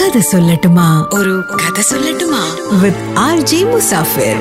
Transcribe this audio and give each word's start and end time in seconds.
കഥ 0.00 0.18
സൊല്ലട്ടുമാ. 0.18 1.08
ഒരു 1.14 1.44
കഥ 1.54 1.80
സൊല്ലട്ടുമാ. 1.80 2.56
With 2.82 3.18
R 3.18 3.40
J 3.40 3.64
Musafir. 3.64 4.36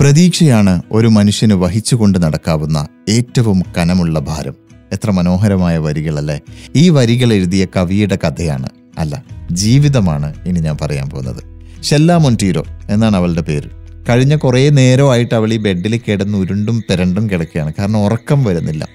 പ്രതീക്ഷയാണ് 0.00 0.82
ഒരു 0.92 1.08
മനുഷ്യന് 1.08 1.54
വഹിച്ചുകൊണ്ട് 1.54 2.22
നടക്കാവുന്ന 2.22 2.88
ഏറ്റവും 3.08 3.62
കനമുള്ള 3.78 4.20
ഭാരം. 4.20 4.54
എത്ര 4.92 5.10
മനോഹരമായ 5.10 5.78
വരികളല്ലേ. 5.78 6.40
ഈ 6.76 6.88
വരികൾ 6.88 7.32
എഴുതിയ 7.32 7.66
കവിയുടെ 7.76 8.18
കഥയാണ്. 8.26 8.68
അല്ല 8.98 9.24
ജീവിതമാണ് 9.52 10.34
ഇനി 10.46 10.60
ഞാൻ 10.60 10.76
പറയാൻ 10.80 11.10
പോകുന്നത്. 11.10 11.42
ഷെല്ല 11.82 12.16
മൊന്റീരോ 12.16 12.64
എന്നാണ് 12.88 13.16
അവളുടെ 13.16 13.40
പേര്. 13.40 13.68
കഴിഞ്ഞ 14.08 14.36
കുറേ 14.36 14.68
നേരമായിട്ട് 14.68 15.34
അവൾ 15.34 15.52
ഈ 15.52 15.56
ബെഡിൽ 15.56 16.00
കിടന്ന് 16.08 16.38
ഉരുണ്ടും 16.38 16.84
പെരണ്ടും 16.90 17.30
കിടക്കുകയാണ്. 17.30 17.72
കാരണം 17.78 18.04
ഉറക്കം 18.04 18.44
വരുന്നില്ല. 18.44 18.88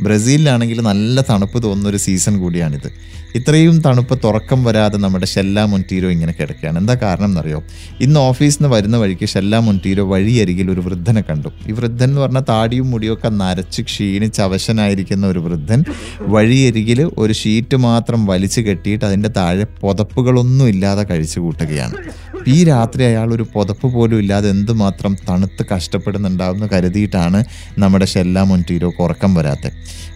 ബ്രസീലിലാണെങ്കിൽ 0.00 0.80
നല്ല 0.80 1.20
തണുപ്പ് 1.20 1.62
തോന്നുന്ന 1.62 1.88
ഒരു 1.88 1.96
സീസൺ 1.96 2.38
കൂടിയാണിത്. 2.38 3.14
ഇത്രയും 3.34 3.80
തണുപ്പ് 3.80 4.18
തുറക്കം 4.24 4.64
വരാതെ 4.64 4.98
നമ്മുടെ 4.98 5.26
ഷെല്ല 5.26 5.64
മൊന്റീരോ 5.64 6.10
ഇങ്ങനെ 6.10 6.32
കിടക്കുകയാണ്. 6.32 6.78
എന്താ 6.78 6.94
കാരണം 6.94 7.24
എന്നറിയോ? 7.24 7.62
ഇന്ന് 8.00 8.20
ഓഫീസിൽ 8.20 8.62
നിന്ന് 8.62 8.76
വരുന്ന 8.76 8.96
വഴിക്ക് 8.96 9.28
ഷെല്ല 9.28 9.58
മൊന്റീരോ 9.58 10.04
വഴിയരികിൽ 10.04 10.70
ഒരു 10.70 10.80
വൃദ്ധനെ 10.80 11.20
കണ്ടു. 11.20 11.48
ഈ 11.68 11.72
വൃദ്ധൻ 11.72 12.08
എന്ന് 12.08 12.20
പറഞ്ഞാൽ 12.20 12.40
താടിയും 12.48 12.90
മുടിയൊക്കെ 12.90 13.28
നരച്ച് 13.28 13.82
ക്ഷീണിച്ച് 13.82 14.42
അവശനായിരിക്കുന്ന 14.42 15.26
ഒരു 15.26 15.38
വൃദ്ധൻ 15.38 15.84
വഴിയരികിൽ 16.20 17.10
ഒരു 17.18 17.32
ഷീറ്റ് 17.32 17.76
മാത്രം 17.76 18.26
വലിച്ചു 18.26 18.60
കെട്ടിയിട്ട് 18.60 19.04
അതിന്റെ 19.04 19.28
താഴെ 19.36 19.64
പുതപ്പുകളൊന്നും 19.64 20.68
ഇല്ലാതെ 20.68 21.02
കഴിച്ചു 21.02 21.40
കൂട്ടുകയാണ്. 21.40 22.23
ഈ 22.52 22.64
രാത്രി 22.64 23.04
അയാൾ 23.04 23.32
ഒരു 23.32 23.42
പുതപ്പ് 23.54 23.86
പോലും 23.92 24.18
ഇല്ലാതെ 24.18 24.48
എന്തുമാത്രം 24.50 25.16
തണുത്ത് 25.28 25.66
കഷ്ടപ്പെടുന്നുണ്ടാവുമെന്ന് 25.72 26.68
കരുതിയിട്ടാണ് 26.68 27.44
നമ്മുടെ 27.78 28.04
ഷെല്ല 28.04 28.42
മൊന്റീരോക്ക് 28.42 29.02
ഉറക്കം 29.02 29.34
വരാത്തത് 29.34 29.72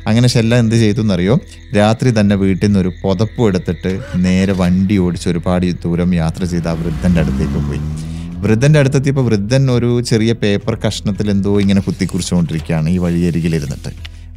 അങ്ങനെ 0.06 0.28
ഷെല്ല 0.28 0.54
എന്ത് 0.54 0.74
ചെയ്തു 0.74 1.01
എന്നറിയോ 1.01 1.34
രാത്രി 1.77 2.10
തന്നെ 2.10 2.37
വീട്ടിൽ 2.37 2.66
നിന്ന് 2.66 2.80
ഒരു 2.80 2.92
പുതപ്പ് 3.02 3.42
എടുത്തിട്ട് 3.42 3.92
നേരെ 4.16 4.52
വണ്ടി 4.52 4.98
ഓടിച്ച് 4.98 5.28
ഒരുപാട് 5.28 5.66
ദൂരം 5.84 6.15
യാത്ര 6.15 6.45
ചെയ്ത് 6.45 6.68
ആ 6.68 6.73
വൃദ്ധന്റെ 6.73 7.20
അടുത്തേക്ക് 7.20 7.60
പോയി. 7.68 7.80
വൃദ്ധന്റെ 8.40 8.79
അടുത്തെത്തിയപ്പോൾ 8.79 9.24
വൃദ്ധൻ 9.24 9.70
ഒരു 9.70 10.01
ചെറിയ 10.01 10.32
പേപ്പർ 10.32 10.74
കഷ്ണത്തിൽ 10.87 11.30
എന്തോ 11.30 11.60
ഇങ്ങനെ 11.60 11.80
കുത്തിക്കുറിച്ചുകൊണ്ടിരിക്കുകയാണ് 11.80 12.88
ഈ 12.88 12.98
വഴിയരികിലിരുന്നിട്ട്. 12.98 13.90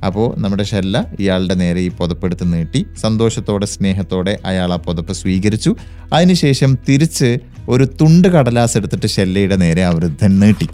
അപ്പോൾ 0.07 0.27
നമ്മുടെ 0.43 0.63
ഷെല്ല 0.63 1.05
ഇയാളുടെ 1.19 1.55
നേരെ 1.61 1.81
ഈ 1.87 1.89
പുതപ്പെടുത്ത് 1.99 2.45
നീട്ടി 2.53 2.79
സന്തോഷത്തോടെ 3.01 3.65
സ്നേഹത്തോടെ 3.65 4.33
അയാൾ 4.45 4.71
ആ 4.75 4.77
പുതപ്പ് 4.87 5.13
സ്വീകരിച്ചു. 5.21 5.71
അതിനുശേഷം 6.13 6.71
തിരിച്ച് 6.87 7.29
ഒരു 7.69 7.85
തുണ്ട് 7.99 8.27
കടലാസ് 8.27 8.77
എടുത്തിട്ട് 8.77 9.07
ഷെല്ലയുടെ 9.15 9.57
നേരെ 9.63 9.81
ആ 9.87 9.91
വൃദ്ധൻ 9.97 10.39
നീട്ടി. 10.39 10.67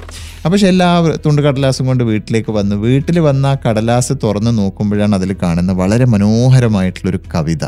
അപ്പോൾ 0.46 0.58
ഷെല്ല 0.58 0.84
ആ 0.84 1.00
തുണ്ട് 1.26 1.42
കടലാസും 1.42 1.86
കൊണ്ട് 1.86 2.04
വീട്ടിലേക്ക് 2.12 2.52
വന്നു 2.52 2.76
വീട്ടിൽ 2.86 3.20
വന്ന 3.20 3.46
ആ 3.48 3.58
കടലാസ് 3.66 4.14
തുറന്ന് 4.24 4.54
നോക്കുമ്പോഴാണ് 4.62 5.16
അതിൽ 5.16 5.34
കാണുന്ന 5.44 5.72
വളരെ 5.82 6.06
മനോഹരമായിട്ടുള്ളൊരു 6.06 7.22
കവിത. 7.34 7.66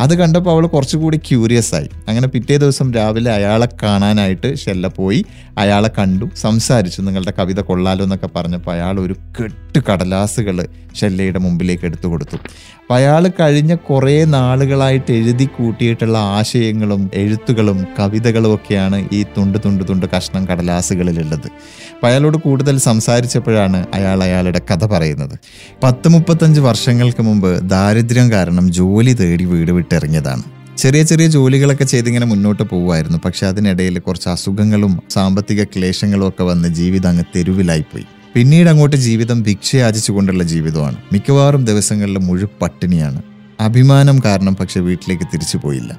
അത് 0.00 0.14
കണ്ടപ്പോൾ 0.14 0.50
അവൾ 0.50 0.66
കുറച്ചുകൂടി 0.66 1.16
ക്യൂരിയസ് 1.16 1.74
ആയി. 1.74 1.88
അങ്ങനെ 2.08 2.28
പിറ്റേ 2.28 2.56
ദിവസം 2.56 2.94
രാവിലെ 2.94 3.32
അയാളെ 3.32 3.68
കാണാനായിട്ട് 3.82 4.56
ഷെല്ല 4.56 4.86
പോയി. 4.88 5.24
അയാളെ 5.58 5.90
കണ്ടു 5.98 6.26
സംസാരിച്ചു. 6.36 7.02
നിങ്ങളുടെ 7.02 7.32
കവിത 7.38 7.60
കൊള്ളാലോ 7.60 8.04
എന്നൊക്കെ 8.04 8.28
പറഞ്ഞപ്പോൾ 8.36 8.72
അയാൾ 8.72 9.00
ഒരു 9.00 9.16
കെട്ട് 9.40 9.80
കടലാസുകൾ 9.92 10.66
ഷെല്ലയുടെ 11.00 11.38
മുമ്പിലേക്ക് 11.38 11.84
എടുത്തു 11.84 12.08
കൊടുത്തു. 12.08 12.36
അപ്പം 12.36 12.94
അയാൾ 12.94 13.30
കഴിഞ്ഞ 13.40 13.74
കുറേ 13.74 14.24
നാളുകളായിട്ട് 14.24 15.12
എഴുതി 15.12 15.44
കൂട്ടിയിട്ടുള്ള 15.44 16.18
ആശയങ്ങളും 16.18 17.10
എഴുത്തുകളും 17.14 17.86
കവിതകളും 17.98 18.54
ഒക്കെയാണ് 18.54 19.08
ഈ 19.12 19.22
തുണ്ട് 19.22 19.58
തുണ്ട് 19.64 19.84
തുണ്ട് 19.88 20.06
കഷ്ണം 20.16 20.48
കടലാസുകളിലുള്ളത്. 20.48 21.46
അപ്പം 21.94 22.08
അയാളോട് 22.08 22.36
കൂടുതൽ 22.36 22.78
സംസാരിച്ചപ്പോഴാണ് 22.78 23.86
അയാൾ 23.94 24.22
അയാളുടെ 24.22 24.60
കഥ 24.72 24.86
പറയുന്നത്. 24.86 25.38
പത്ത് 25.82 26.08
മുപ്പത്തഞ്ച് 26.08 26.60
വർഷങ്ങൾക്ക് 26.60 27.22
മുമ്പ് 27.22 27.68
ദാരിദ്ര്യം 27.68 28.32
കാരണം 28.32 28.72
ജോലി 28.72 29.12
തേടി 29.12 29.44
വീട് 29.44 29.72
വിട്ടിറങ്ങിയതാണ് 29.90 30.42
ചെറിയ 30.78 31.02
ചെറിയ 31.02 31.26
ജോലികളൊക്കെ 31.26 31.84
ചെയ്തിങ്ങനെ 31.84 32.26
മുന്നോട്ട് 32.26 32.62
പോകുമായിരുന്നു 32.62 33.18
പക്ഷെ 33.24 33.46
അതിനിടയിൽ 33.46 33.98
കുറച്ച് 33.98 34.28
അസുഖങ്ങളും 34.28 34.92
സാമ്പത്തിക 35.10 35.64
ക്ലേശങ്ങളും 35.64 36.28
ഒക്കെ 36.28 36.44
വന്ന് 36.44 36.68
ജീവിതം 36.68 37.08
അങ്ങ് 37.08 37.24
തെരുവിലായിപ്പോയി. 37.36 38.06
പിന്നീട് 38.34 38.68
അങ്ങോട്ട് 38.68 38.96
ജീവിതം 38.96 39.42
ഭിക്ഷയാചിച്ചുകൊണ്ടുള്ള 39.42 40.42
ജീവിതമാണ്. 40.42 40.96
മിക്കവാറും 41.12 41.64
ദിവസങ്ങളിൽ 41.64 42.18
മുഴു 42.18 42.48
പട്ടിണിയാണ്. 42.62 43.22
അഭിമാനം 43.60 44.20
കാരണം 44.24 44.54
പക്ഷെ 44.54 44.80
വീട്ടിലേക്ക് 44.80 45.26
തിരിച്ചു 45.34 45.58
പോയില്ല. 45.64 45.92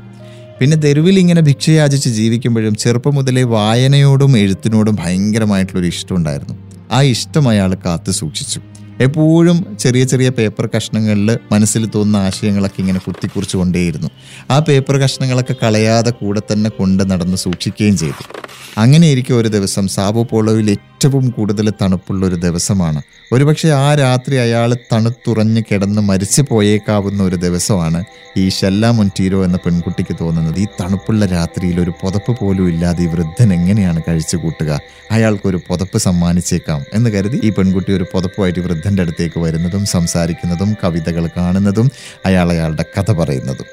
പിന്നെ 0.62 0.78
തെരുവിൽ 0.78 1.20
ഇങ്ങനെ 1.20 1.42
ഭിക്ഷയാചിച്ച് 1.42 2.10
ജീവിക്കുമ്പോഴും 2.10 2.76
ചെറുപ്പം 2.76 3.16
മുതലേ 3.16 3.44
വായനയോടും 3.44 4.38
എഴുത്തിനോടും 4.38 4.98
ഭയങ്കരമായിട്ടുള്ളൊരു 5.06 5.88
ഇഷ്ടമുണ്ടായിരുന്നു 5.88 6.56
ആ 6.92 7.02
ഇഷ്ടം 7.16 7.50
അയാൾ 7.50 7.78
കാത്തു 7.86 8.12
സൂക്ഷിച്ചു. 8.12 8.60
എപ്പോഴും 9.06 9.58
ചെറിയ 9.80 10.04
ചെറിയ 10.06 10.30
പേപ്പർ 10.30 10.70
കഷ്ണങ്ങളിൽ 10.76 11.30
മനസ്സിൽ 11.52 11.84
തോന്നുന്ന 11.96 12.18
ആശയങ്ങളൊക്കെ 12.28 12.80
ഇങ്ങനെ 12.82 13.00
കുത്തിക്കുറിച്ചുകൊണ്ടേയിരുന്നു. 13.00 14.10
ആ 14.52 14.60
പേപ്പർ 14.60 14.98
കഷ്ണങ്ങളൊക്കെ 15.04 15.56
കളയാതെ 15.64 16.12
കൂടെ 16.12 16.42
തന്നെ 16.52 16.70
കൊണ്ട് 16.70 17.12
നടന്ന് 17.12 17.38
സൂക്ഷിക്കുകയും 17.38 17.98
ചെയ്തു. 17.98 18.24
അങ്ങനെ 18.78 19.08
ഇരിക്കും 19.08 19.38
ഒരു 19.38 19.48
ദിവസം 19.48 19.88
സാബോ 19.88 20.24
പോളോയിൽ 20.24 20.72
ഏറ്റവും 20.72 21.30
കൂടുതൽ 21.30 21.70
തണുപ്പുള്ള 21.82 22.26
ഒരു 22.26 22.36
ദിവസമാണ്. 22.36 23.02
ഒരുപക്ഷെ 23.32 23.70
ആ 23.70 23.96
രാത്രി 23.96 24.36
അയാൾ 24.36 24.74
തണുത്തുറഞ്ഞ് 24.74 25.62
കിടന്ന് 25.72 26.02
മരിച്ചു 26.02 26.44
പോയേക്കാവുന്ന 26.50 27.24
ഒരു 27.24 27.36
ദിവസമാണ് 27.36 28.04
ഈ 28.38 28.50
ഷെല്ല 28.50 28.90
മൊന്റീരോ 28.90 29.46
എന്ന 29.46 29.58
പെൺകുട്ടിക്ക് 29.58 30.18
തോന്നുന്നത്. 30.22 30.60
ഈ 30.60 30.66
തണുപ്പുള്ള 30.66 31.26
രാത്രിയിൽ 31.26 31.82
ഒരു 31.82 31.94
പുതപ്പ് 32.02 32.40
പോലും 32.40 32.70
ഇല്ലാതെ 32.70 33.04
ഈ 33.04 33.08
വൃദ്ധൻ 33.08 33.54
എങ്ങനെയാണ് 33.54 34.02
കഴിച്ചു 34.08 34.38
കൂട്ടുക? 34.38 34.80
അയാൾക്കൊരു 35.12 35.60
പുതപ്പ് 35.70 35.98
സമ്മാനിച്ചേക്കാം 35.98 36.84
എന്ന് 36.94 37.10
കരുതി 37.10 37.40
ഈ 37.44 37.50
പെൺകുട്ടി 37.50 37.94
ഒരു 37.94 38.06
പുതപ്പുമായിട്ട് 38.14 38.60
വൃദ്ധന്റെ 38.60 39.02
അടുത്തേക്ക് 39.02 39.40
വരുന്നതും 39.40 39.86
സംസാരിക്കുന്നതും 39.86 40.76
കവിതകൾ 40.84 41.30
കാണുന്നതും 41.38 41.92
അയാൾ 42.26 42.52
അയാളുടെ 42.52 42.86
കഥ 43.00 43.12
പറയുന്നതും. 43.12 43.66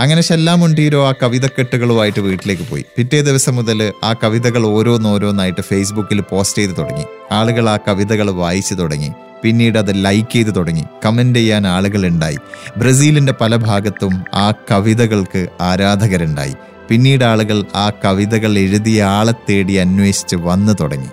അങ്ങനെ 0.00 0.22
ഷെല്ല 0.22 0.54
മൊന്റീരോ 0.54 1.08
ആ 1.08 1.12
കവിതക്കെട്ടുകളുമായിട്ട് 1.22 2.20
വീട്ടിലേക്ക് 2.20 2.62
പോയി. 2.62 2.84
പിറ്റേ 2.96 3.20
ദിവസം 3.20 3.56
മുതൽ 3.56 3.92
ആ 4.04 4.12
കവിതകൾ 4.26 4.66
ഓരോന്നോരോന്നായിട്ട് 4.66 5.60
ഫേസ്ബുക്കിൽ 5.60 6.20
പോസ്റ്റ് 6.20 6.58
ചെയ്തു 6.58 6.72
തുടങ്ങി. 6.72 7.04
ആളുകൾ 7.32 7.70
ആ 7.70 7.76
കവിതകൾ 7.76 8.30
വായിച്ചു 8.30 8.74
തുടങ്ങി. 8.74 9.10
പിന്നീട് 9.42 9.78
അത് 9.78 10.04
ലൈക്ക് 10.04 10.32
ചെയ്തു 10.32 10.50
തുടങ്ങി. 10.50 10.84
കമന്റ് 11.04 11.38
ചെയ്യാൻ 11.38 11.66
ആളുകൾ 11.66 12.06
ഉണ്ടായി 12.06 12.36
ബ്രസീലിന്റെ 12.76 13.34
പല 13.40 13.56
ഭാഗത്തും 13.56 14.24
ആ 14.34 14.50
കവിതകൾക്ക് 14.50 15.46
ആരാധകരുണ്ടായി. 15.60 16.54
പിന്നീട് 16.88 17.24
ആളുകൾ 17.24 17.64
ആ 17.74 17.92
കവിതകൾ 18.04 18.58
എഴുതിയ 18.58 19.02
ആളെ 19.02 19.32
തേടി 19.32 19.74
അന്വേഷിച്ച് 19.74 20.36
വന്നു 20.36 20.72
തുടങ്ങി. 20.80 21.08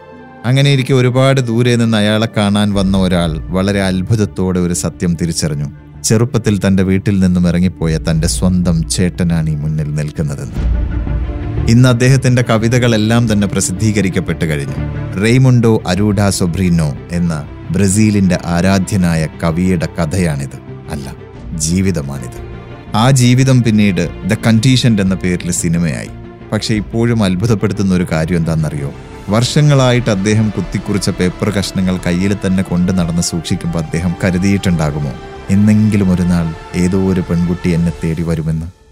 അങ്ങനെ 0.46 0.72
ഇരിക്കെ 0.72 0.94
ഒരുപാട് 0.94 1.42
ദൂരെ 1.42 1.76
നിന്ന് 1.76 1.98
അയാളെ 1.98 2.28
കാണാൻ 2.38 2.74
വന്ന 2.74 2.98
ഒരാൾ 2.98 3.38
വളരെ 3.38 3.82
അത്ഭുതത്തോടെ 3.82 4.60
ഒരു 4.60 4.74
സത്യം 4.74 5.16
തിരിച്ചറിഞ്ഞു. 5.16 5.70
ചെറുപ്പത്തിൽ 6.04 6.60
തന്റെ 6.68 6.84
വീട്ടിൽ 6.84 7.20
നിന്നും 7.20 7.48
ഇറങ്ങിപ്പോയ 7.48 7.98
തന്റെ 7.98 8.28
സ്വന്തം 8.28 8.90
ചേട്ടനാണ് 8.90 9.50
ഈ 9.50 9.56
മുന്നിൽ 9.56 9.94
നിൽക്കുന്നതെന്ന്. 9.94 10.93
ഇന്ന് 11.70 11.90
അദ്ദേഹത്തിന്റെ 11.90 12.42
കവിതകളെല്ലാം 12.50 13.34
തന്നെ 13.34 13.48
പ്രസിദ്ധീകരിക്കപ്പെട്ടു 13.48 14.46
കഴിഞ്ഞു. 14.46 14.76
റെയ്മുണ്ടോ 15.22 15.84
അരൂഡ 15.88 16.30
സൊബ്രീനോ 16.30 16.98
എന്ന 17.12 17.48
ബ്രസീലിന്റെ 17.72 18.38
ആരാധ്യനായ 18.46 19.28
കവിയുടെ 19.44 19.88
കഥയാണിത്. 20.00 20.56
അല്ല 20.92 21.16
ജീവിതമാണിത്. 21.58 22.54
ആ 22.96 23.12
ജീവിതം 23.12 23.64
പിന്നീട് 23.64 24.30
ദ 24.30 24.34
കണ്ടീഷൻ 24.34 25.02
എന്ന 25.02 25.16
പേരിൽ 25.16 25.52
സിനിമയായി. 25.52 26.10
പക്ഷേ 26.52 26.76
ഇപ്പോഴും 26.76 27.24
അത്ഭുതപ്പെടുത്തുന്ന 27.24 27.96
ഒരു 27.96 28.08
കാര്യം 28.12 28.38
എന്താണെന്നറിയോ? 28.38 28.94
വർഷങ്ങളായിട്ട് 29.30 30.10
അദ്ദേഹം 30.10 30.50
കുത്തിക്കുറിച്ച 30.50 31.10
പേപ്പർ 31.10 31.50
കഷ്ണങ്ങൾ 31.50 31.98
കയ്യിൽ 31.98 32.38
തന്നെ 32.48 32.64
കൊണ്ട് 32.64 32.92
നടന്ന് 32.92 33.22
സൂക്ഷിക്കുമ്പോൾ 33.22 33.80
അദ്ദേഹം 33.80 34.16
കരുതിയിട്ടുണ്ടാകുമോ? 34.24 35.12
എന്നെങ്കിലും 35.50 36.14
ഒരു 36.14 36.22
നാൾ 36.22 36.54
ഏതോ 36.76 37.12
ഒരു 37.12 37.22
പെൺകുട്ടി 37.22 37.70
എന്നെ 37.70 37.92
തേടി 38.04 38.24
വരുമെന്ന്. 38.24 38.83